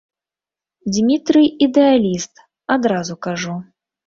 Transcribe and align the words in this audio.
Дзмітрый 0.95 1.47
ідэаліст, 1.67 2.33
адразу 2.79 3.13
кажу. 3.29 3.55